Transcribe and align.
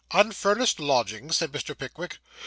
'Unfurnished 0.13 0.79
lodgings?' 0.79 1.37
said 1.37 1.51
Mr. 1.51 1.77
Pickwick. 1.77 2.17